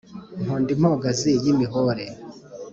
[0.41, 2.05] Nkunda impogazi y'imihore,